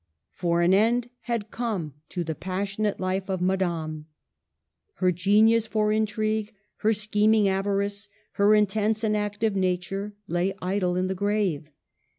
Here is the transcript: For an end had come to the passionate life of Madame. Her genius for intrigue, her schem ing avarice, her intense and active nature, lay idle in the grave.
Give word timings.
For 0.33 0.63
an 0.63 0.73
end 0.73 1.11
had 1.25 1.51
come 1.51 1.93
to 2.09 2.23
the 2.23 2.33
passionate 2.33 2.99
life 2.99 3.29
of 3.29 3.39
Madame. 3.39 4.07
Her 4.95 5.11
genius 5.11 5.67
for 5.67 5.91
intrigue, 5.91 6.55
her 6.77 6.89
schem 6.91 7.35
ing 7.35 7.47
avarice, 7.47 8.09
her 8.31 8.55
intense 8.55 9.03
and 9.03 9.15
active 9.15 9.55
nature, 9.55 10.15
lay 10.25 10.55
idle 10.59 10.95
in 10.95 11.05
the 11.05 11.13
grave. 11.13 11.69